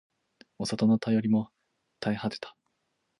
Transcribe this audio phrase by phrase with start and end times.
[0.57, 1.51] お里の便りも
[2.03, 2.57] 絶え果てた